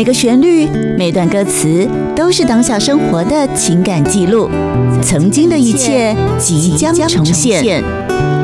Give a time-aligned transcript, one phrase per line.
[0.00, 0.66] 每个旋律、
[0.96, 1.86] 每段歌词
[2.16, 4.48] 都是当下生活的情感记录，
[5.02, 7.84] 曾经的一切即将重现。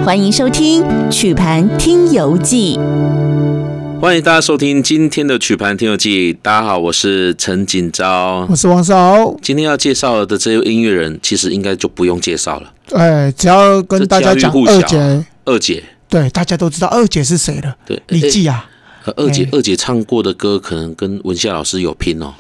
[0.05, 2.77] 欢迎收听《曲盘听游记》。
[4.03, 6.35] 欢迎大家收听今天的《曲盘听游记》。
[6.43, 9.35] 大家好，我是陈锦昭，我是王少。
[9.41, 12.71] 今天要介绍的这位音乐人，其实应该就不用介绍了。
[12.93, 17.75] 哎，只要跟大家讲二姐，二姐，对，大家都知道二姐是谁了。
[17.87, 18.69] 对，李记啊。
[19.17, 22.35] 二姐，二姐唱过的歌可能跟文夏老师有拼哦。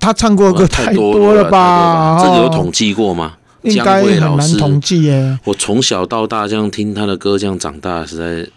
[0.00, 2.20] 她唱过的歌太多了吧？
[2.22, 3.34] 这个有统计过吗？
[3.62, 5.38] 应该很难统计耶。
[5.44, 8.48] 我从小到大这样听她的歌，这样长大，实在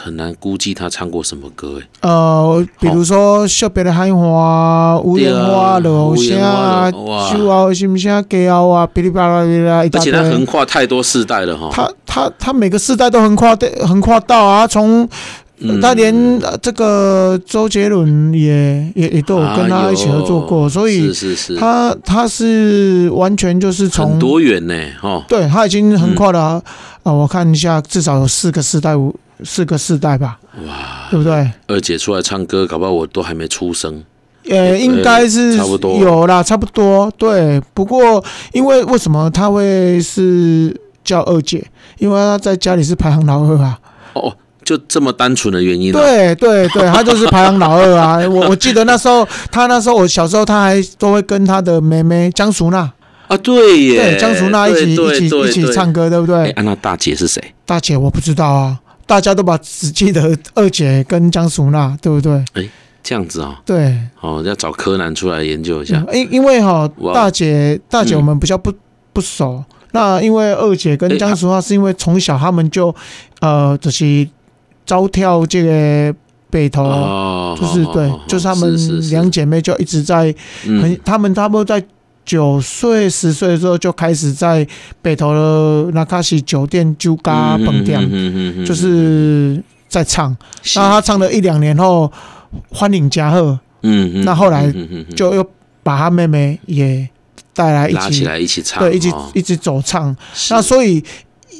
[0.00, 2.08] 很难估计他唱过什么歌哎。
[2.08, 6.88] 呃，比如说《小别的海花》、《无言花》、《落雨声》啊，
[7.36, 11.68] 《酒后心声》、《歌后》啊，噼里啪啦噼里啪啦，而且他横跨太多世代了哈。
[11.72, 15.08] 他他他每个世代都横跨的横跨到啊，从。
[15.80, 16.12] 他连
[16.60, 26.60] 这个周杰伦也也也都有跟他一起合作过，所以是是他他是完全就是从多远呢，哦，对，他已经横跨了
[27.04, 31.48] 啊，我看一下，至少有四个世代，五四个世代吧，哇，对不对？
[31.68, 34.02] 二姐出来唱歌，搞不好我都还没出生，
[34.50, 37.62] 呃，应该是差不多有啦，差不多，对。
[37.72, 41.64] 不过因为为什么他会是叫二姐？
[41.98, 43.78] 因为他在家里是排行老二啊，
[44.14, 44.34] 哦。
[44.64, 45.92] 就这么单纯的原因？
[45.92, 48.16] 对对对，他就是排行老二啊！
[48.26, 52.90] 我我记得那时候，他那时候我小时候，他还都会跟他的妹妹江淑娜
[53.28, 56.50] 啊，对耶，对江淑娜一起一起一起唱歌，对不对？
[56.52, 57.42] 哎，那大姐是谁？
[57.66, 62.32] 大姐我不知道啊，大家都把只记得二姐跟江淑娜，对不对？
[62.54, 62.66] 哎，
[63.02, 66.02] 这样子啊，对，哦，要找柯南出来研究一下。
[66.12, 68.72] 因因为哈，大姐大姐我们比较不
[69.12, 72.94] 不熟，那因为二姐跟江淑娜是因为从小他们就
[73.40, 74.26] 呃就是。
[74.86, 76.14] 招跳这个
[76.50, 81.84] 北投，哦、就是对，哦、就是他们两姐妹就一直在很，嗯、他们差不多在
[82.24, 84.66] 九岁十岁的时候就开始在
[85.02, 88.00] 北投的那卡西酒店酒家蹦店，
[88.64, 90.36] 就是在唱。
[90.76, 92.12] 那他唱了一两年后，
[92.70, 94.72] 欢迎加贺，嗯，那后来
[95.16, 95.44] 就又
[95.82, 97.08] 把他妹妹也
[97.52, 100.16] 带来一起来一起唱，对，一起一直走唱。
[100.50, 101.02] 那所以，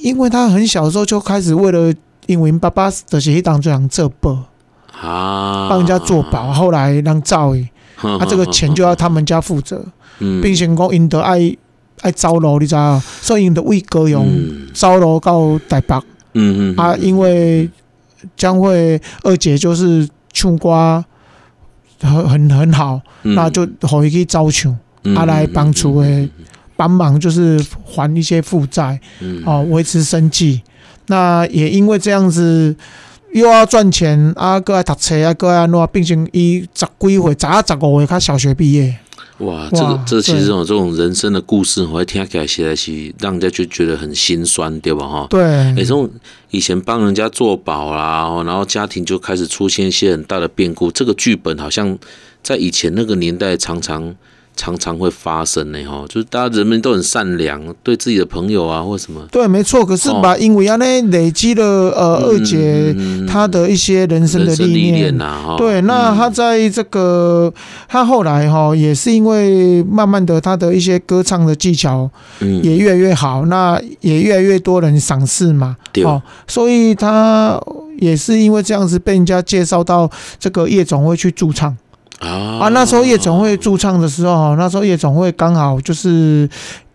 [0.03, 1.93] 因为他很小的时候就开始为了。
[2.27, 4.39] 因为爸爸就是迄当中人做保
[5.01, 9.85] 啊，帮人家做保，后来让造诶，啊， 这个钱就要他们家负责，
[10.41, 11.55] 并且讲因得爱
[12.01, 14.27] 爱招楼，你知道，所以因得为歌用
[14.73, 15.97] 招楼到台北，
[16.35, 17.69] 嗯嗯，啊，因为
[18.37, 21.05] 将会二姐就是唱歌
[22.01, 24.73] 很很很好，那就可以去招唱，
[25.17, 26.29] 啊，来帮助诶，
[26.77, 28.99] 帮忙就是还一些负债，
[29.45, 30.63] 哦，维持生计。
[31.07, 32.75] 那也因为这样子，
[33.33, 38.97] 又要赚钱啊，搁爱读册啊，搁爱弄，并且伊十几岁，十啊十五岁，他小学毕业。
[39.39, 45.07] 哇，这个这其实这种这种人生的故事，我听起来实在是让人家就觉得很心酸，对吧？
[45.07, 45.43] 哈，对。
[45.43, 46.09] 哎，这种
[46.51, 51.99] 以前帮人家做保啦，然后家庭就开始出现一些很大的变故，这个剧本好像
[52.43, 54.15] 在以前那个年代常常。
[54.57, 59.21] 常常会发生呢，哈，就是大家人们都很善良，对自己的朋友啊或什么。
[59.31, 59.85] 对，没错。
[59.85, 62.95] 可是吧，因为啊，那累积了呃二姐
[63.27, 65.17] 她的一些人生的历练。
[65.19, 67.53] 呐，对，那她在这个
[67.89, 72.09] 她后来哈也是因为慢慢的她的一些歌唱的技巧
[72.41, 77.61] 也越来越好，那也越来越多人赏识嘛，哦，所以她
[77.99, 81.77] 也是因为这样子被人家介绍到这个夜总会去驻唱。
[82.29, 86.49] 啊，那时候夜总会驻唱的时候，那时候夜总会刚好就是，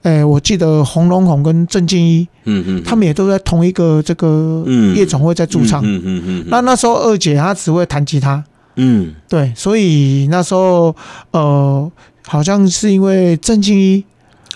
[0.03, 4.63] 诶，我记得洪龙宏跟郑敬一，嗯嗯，他们也都在同一个这个
[4.95, 6.45] 夜总会在驻唱，嗯嗯嗯。
[6.47, 8.43] 那那时候二姐她只会弹吉他，
[8.75, 10.95] 嗯，对，所以那时候
[11.31, 11.91] 呃，
[12.27, 14.03] 好像是因为郑敬一，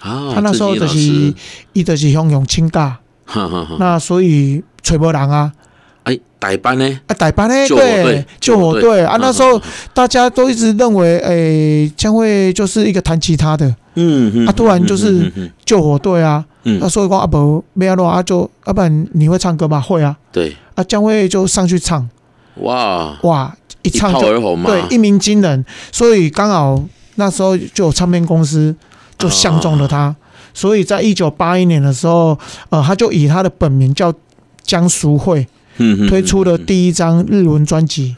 [0.02, 1.34] 啊，他那时候就是
[1.74, 2.98] 一直是用用清大，
[3.80, 5.52] 那所以吹波人啊。
[6.04, 7.00] 哎，代班呢？
[7.08, 7.56] 啊，代班呢？
[7.68, 9.06] 对，救火队。
[9.06, 9.18] 啊！
[9.22, 9.62] 那时候
[9.94, 15.32] 大家都一直认为，哎，将会就是一个弹吉他的，嗯嗯，啊，突然就是
[15.64, 19.80] 救火队啊，嗯，那所以讲阿伯没有啊，就阿伯你会唱歌吗？
[19.80, 22.10] 会啊，对，啊，将会就上去唱，
[22.56, 23.18] 哇。
[23.22, 26.84] 哇，一唱就对，一鸣惊人，所以刚好
[27.16, 28.76] 那时候就有唱片公司
[29.18, 30.14] 就相中了他，
[30.54, 32.38] 所以在一九八一年的时候，
[32.70, 34.14] 呃，他就以他的本名叫
[34.64, 35.48] 江淑慧。
[36.08, 38.16] 推出了第一张日文专辑，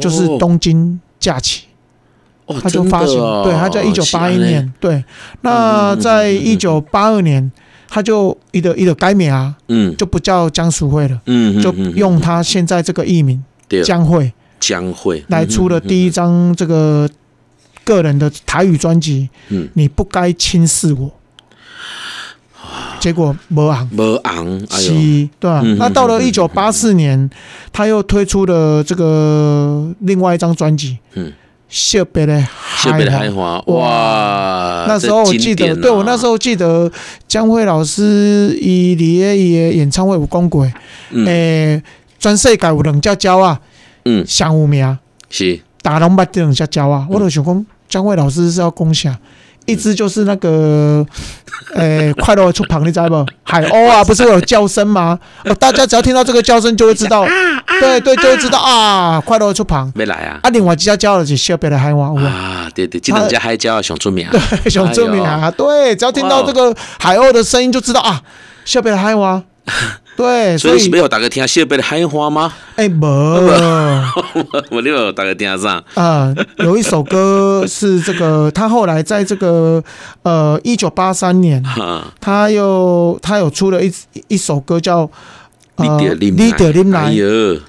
[0.00, 1.64] 就是《东京假期》，
[2.60, 5.04] 他就发行，对，他在一九八一年，对，
[5.42, 7.50] 那在一九八二年，
[7.88, 13.42] 他就一个一个改名啊，嗯，就不叫江淑慧了，嗯，就用他现在这个艺名
[13.84, 17.08] 江蕙，江蕙来出了第一张这个
[17.84, 21.10] 个人的台语专辑，嗯，你不该轻视我。
[23.00, 25.62] 结果没红，没红，哎呦，对吧？
[25.78, 27.28] 那到了一九八四年，
[27.72, 31.32] 他又推出了这个另外一张专辑，嗯，
[31.68, 34.84] 惜别的海华，哇！
[34.86, 36.90] 那时候我记得，对我那时候记得
[37.26, 40.70] 江蕙老师伊李叶伊的演唱会有讲过，
[41.26, 41.82] 诶，
[42.18, 43.60] 全世界有两只鸟啊，
[44.04, 44.98] 嗯，上有名。
[45.30, 45.58] 是。
[45.82, 49.18] 大龙捌这两只鸟啊，我就想讲江蕙老师是要讲啥？
[49.66, 51.06] 一只就是那个，
[51.74, 53.24] 呃、欸，快乐出旁，你知道不？
[53.42, 55.18] 海鸥啊，不是有叫声吗？
[55.44, 57.24] 哦，大家只要听到这个叫声，就会知道，
[57.80, 60.40] 对对，就会知道啊，快乐出旁没来啊。
[60.42, 68.22] 啊，另外几家叫的是特别的海蛙啊，对对，这两家海叫熊出名，对，熊出名啊， 对，只要听到这个海鸥的声音，就知道啊，
[68.66, 69.42] 特别的海蛙。
[70.20, 72.52] 对，所以是没有大家听谢贝的海花吗？
[72.76, 73.06] 哎，没，
[74.70, 76.34] 我 没有大家听上啊。
[76.58, 79.82] 有一首歌是这个，他后来在这个
[80.22, 81.64] 呃一九八三年，
[82.20, 83.90] 他又他有出了一
[84.28, 85.10] 一首歌叫。
[85.80, 87.12] Leader 林来，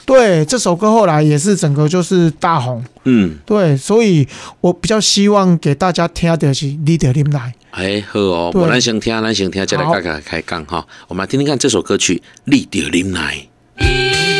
[0.05, 4.27] 对，这首歌后来也是整个就是大红，嗯，对，所以
[4.59, 7.53] 我比较希望给大家听的是 Leader 林来。
[7.71, 14.30] 哎，好哦，我咱先听，我们先听，再来开开开讲哈，我们来听听看这首歌曲 Leader 林来。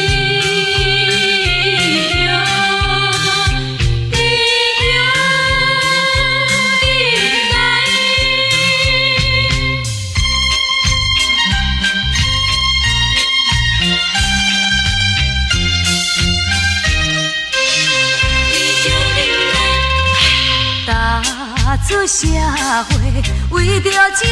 [24.22, 24.30] 将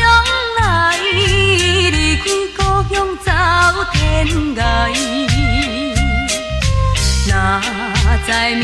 [0.57, 0.63] 来
[1.91, 2.25] 离开
[2.55, 2.59] 故
[2.93, 3.27] 乡走
[3.93, 3.95] 天
[4.55, 4.57] 涯。
[7.27, 7.33] 哪
[8.25, 8.61] 知命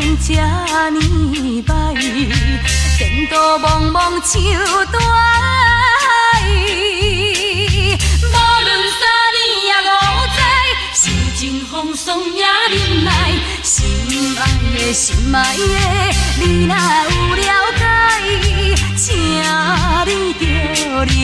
[0.00, 0.28] 运这
[0.90, 0.98] 呢
[1.66, 1.70] 歹，
[2.96, 4.32] 前途茫茫像
[4.92, 6.04] 大海。
[8.22, 8.34] 无
[8.64, 8.68] 论
[8.98, 9.02] 三
[9.34, 9.90] 年也五
[10.36, 10.38] 载，
[10.94, 11.00] 时
[11.38, 12.74] 阵风霜也忍
[13.04, 13.08] 耐，
[13.62, 13.74] 心
[14.38, 14.40] 爱
[14.74, 15.60] 的心爱的，
[16.40, 17.42] 你若有了
[17.76, 17.80] 解。
[18.96, 19.04] 请
[20.06, 20.44] 你着
[21.04, 21.16] 忍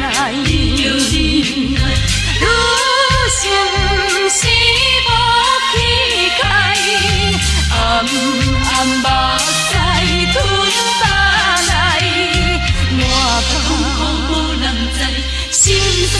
[0.00, 1.12] 耐，女性
[1.74, 2.44] 不
[3.30, 3.40] 是
[5.06, 5.08] 无
[5.70, 5.72] 气
[6.42, 6.42] 概，
[7.70, 7.78] 暗
[8.66, 9.06] 暗目
[9.38, 9.46] 屎
[10.32, 10.34] 吞
[11.00, 11.02] 巴
[11.68, 11.70] 来，
[12.98, 13.00] 我
[13.46, 13.48] 怕
[14.28, 14.28] 无
[14.60, 14.62] 人
[14.92, 14.98] 知，
[15.52, 15.58] 心
[16.08, 16.18] 酸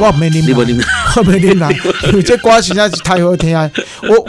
[0.00, 0.54] 我没啉奶，
[1.16, 1.74] 我没啉奶，
[2.12, 3.70] 有这歌实在是太好听啊！
[4.08, 4.26] 我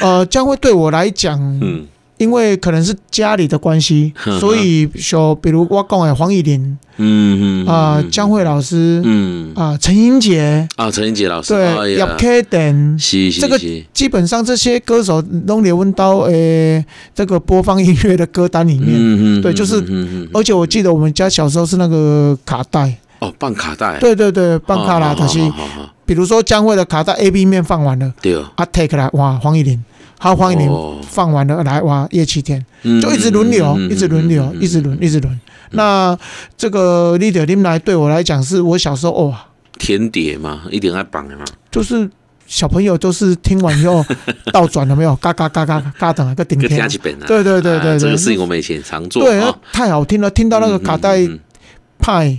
[0.00, 1.86] 呃，将会对我来讲，嗯，
[2.18, 12.98] 因为可能是家里的关系，所以说，比如我讲的黄乙玲，嗯嗯啊，江慧老师，嗯啊，陈英杰啊，陈英杰老师，对，叶克等，
[13.40, 13.58] 这个
[13.92, 16.84] 基本上这些歌手都留问到诶，
[17.14, 19.82] 这个播放音乐的歌单里面，嗯嗯，对，就是，
[20.32, 22.98] 而且我记得我们家小时候是那个卡带。
[23.18, 25.38] 哦，放卡带，对对对，放卡啦，就是，
[26.04, 29.82] 比如说江惠的卡带 A B 面放完了，对，啊 take 来哇黄乙玲，
[30.18, 30.70] 好黄乙玲
[31.08, 35.40] 放完了来哇叶启田，就一直轮流，一直轮流，一直轮，一直轮。
[35.70, 36.16] 那
[36.56, 39.46] 这个 Leader 林来对我来讲是我小时候哇，
[39.78, 42.08] 甜点嘛，一点爱绑的嘛，就是
[42.46, 44.04] 小朋友都是听完以后
[44.52, 46.88] 倒转了没有，嘎嘎嘎嘎嘎等个顶天，
[47.26, 49.42] 对对对对，这个事情我们以前常做，对，
[49.72, 51.18] 太好听了，听到那个卡带
[51.98, 52.38] 派。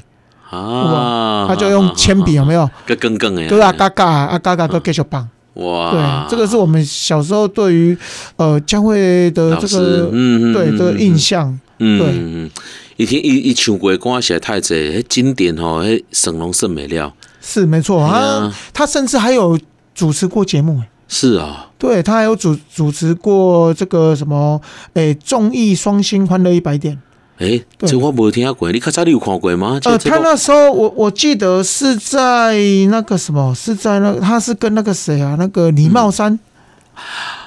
[0.50, 2.70] 啊，他就用铅笔有没有？
[2.86, 5.27] 个更更哎，对啊，嘎嘎啊，嘎嘎个继续棒。
[5.56, 7.98] 哇，对，这个是我们小时候对于
[8.36, 11.60] 呃江蕙的这个嗯对的印象。
[11.80, 12.51] 嗯，对，
[12.96, 17.12] 以前一一唱过歌写太济，经典哦，省龙胜美料。
[17.42, 19.60] 是没错啊，他甚至还有
[19.94, 20.82] 主持过节目。
[21.08, 24.62] 是啊，对他还有主主持过这个什么
[24.94, 27.00] 诶综艺双星欢乐一百点。
[27.38, 29.79] 哎，这我没听过，你看这里有看过吗？
[29.84, 32.58] 呃，他那时候我我记得是在
[32.89, 36.39] 那个什么，是在那他是跟那个谁啊，那个李茂山，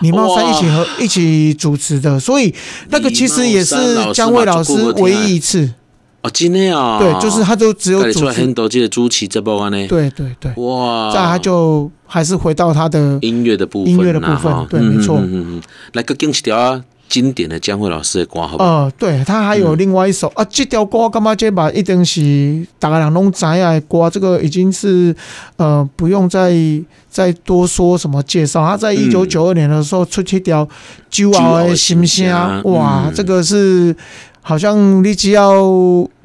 [0.00, 2.54] 李茂山一起和一起主持的，所以
[2.90, 3.75] 那个其实也是
[4.14, 5.73] 姜伟老师唯一一次。
[6.23, 8.54] 哦，今天啊，对，就是他就只有主持。
[9.88, 11.11] 对对对，哇！
[11.11, 15.16] 再他就还是回到他的音乐的部分，音乐的部分，对，没错。
[15.16, 15.62] 嗯嗯，
[15.94, 16.85] 来个惊喜条啊！
[17.10, 18.84] 经典的江蕙老师的歌，好不好？
[18.84, 21.34] 呃，对，他还有另外一首、嗯、啊，这条歌干嘛？
[21.34, 25.14] 这把一定是大家人拢知啊，歌这个已经是
[25.56, 26.54] 呃不用再
[27.10, 28.64] 再多说什么介绍。
[28.64, 30.64] 他在一九九二年的时候出去条
[31.10, 32.26] 《骄傲的心声》，
[32.70, 33.94] 哇，嗯、这个是
[34.40, 35.60] 好像你只要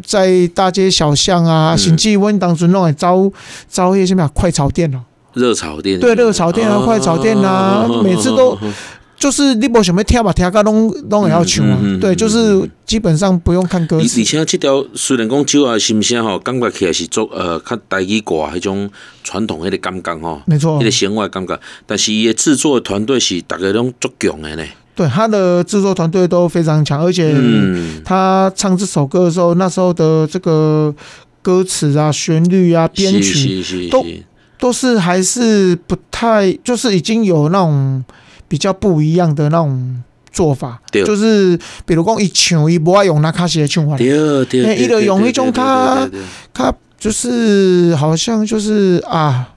[0.06, 3.32] 在大街小巷啊，嗯、甚至阮当时弄来招
[3.68, 5.00] 招一些什么快炒店哦，
[5.34, 8.56] 热炒店，对，热炒店啊，快炒店啊，每次都。
[9.18, 11.80] 就是你无想要跳吧，听个拢拢会要唱啊。
[12.02, 14.22] 对，就是基本上不用看歌词。
[14.22, 18.90] 而且这条虽然讲少啊心声吼，感觉起来是做呃较台语歌迄种
[19.24, 20.42] 传统迄个感觉吼。
[20.46, 20.78] 没错。
[20.80, 21.58] 迄个弦外感觉，
[21.88, 24.64] 但是伊的制作团队是大家拢足强的呢。
[24.96, 27.34] 对，他的制作团队都非常强，而且
[28.04, 30.94] 他唱这首歌的时候，那时候的这个
[31.42, 34.06] 歌词啊、旋律啊、编曲都
[34.60, 38.04] 都是还是不太，就是已经有那种。
[38.48, 46.08] 比较不一样的那种做法，就是比如讲，一唱伊不爱用那卡西的唱法，对对，伊就用一种他
[46.54, 49.50] 他就是好像就是啊，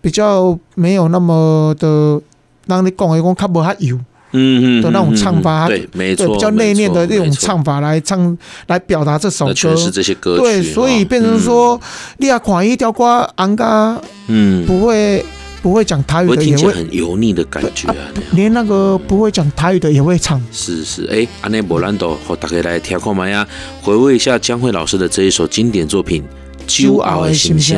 [0.00, 2.20] 比较没有那么的
[2.66, 3.96] 让你讲一讲，他不哈有
[4.32, 11.80] 嗯嗯的那种唱法，对，没错，比较内敛的那种唱法来唱来表达这首歌，是这些歌曲，对，所以变成说，
[12.18, 15.24] 你要看一条歌，安嘎，嗯，不会。
[15.62, 17.96] 不会讲台语的也会很油腻的感觉啊，
[18.32, 20.40] 连那个不会讲台语的也会唱。
[20.52, 23.46] 是是，哎，安内博兰多和大家来听看嘛呀，
[23.82, 26.22] 回味一下江蕙老师的这一首经典作品
[26.84, 27.76] 《酒后的心声》。